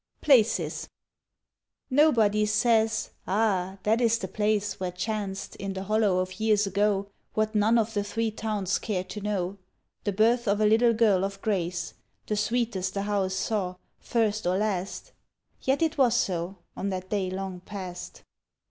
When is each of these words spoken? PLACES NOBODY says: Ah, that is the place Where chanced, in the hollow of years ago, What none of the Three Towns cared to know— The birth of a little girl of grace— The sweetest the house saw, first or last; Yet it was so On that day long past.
PLACES 0.21 0.89
NOBODY 1.91 2.47
says: 2.47 3.11
Ah, 3.27 3.77
that 3.83 4.01
is 4.01 4.17
the 4.17 4.27
place 4.27 4.79
Where 4.79 4.91
chanced, 4.91 5.55
in 5.57 5.73
the 5.73 5.83
hollow 5.83 6.17
of 6.17 6.39
years 6.39 6.65
ago, 6.65 7.11
What 7.35 7.53
none 7.53 7.77
of 7.77 7.93
the 7.93 8.03
Three 8.03 8.31
Towns 8.31 8.79
cared 8.79 9.09
to 9.09 9.21
know— 9.21 9.59
The 10.05 10.11
birth 10.11 10.47
of 10.47 10.59
a 10.59 10.65
little 10.65 10.93
girl 10.93 11.23
of 11.23 11.39
grace— 11.43 11.93
The 12.25 12.35
sweetest 12.35 12.95
the 12.95 13.03
house 13.03 13.35
saw, 13.35 13.75
first 13.99 14.47
or 14.47 14.57
last; 14.57 15.11
Yet 15.61 15.83
it 15.83 15.99
was 15.99 16.15
so 16.15 16.57
On 16.75 16.89
that 16.89 17.11
day 17.11 17.29
long 17.29 17.59
past. 17.59 18.23